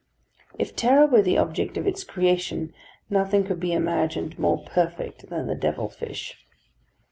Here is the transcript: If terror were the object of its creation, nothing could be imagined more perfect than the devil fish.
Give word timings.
If 0.57 0.75
terror 0.75 1.05
were 1.05 1.21
the 1.21 1.37
object 1.37 1.77
of 1.77 1.85
its 1.85 2.03
creation, 2.03 2.73
nothing 3.07 3.43
could 3.43 3.59
be 3.59 3.71
imagined 3.71 4.39
more 4.39 4.63
perfect 4.63 5.29
than 5.29 5.45
the 5.45 5.53
devil 5.53 5.89
fish. 5.89 6.43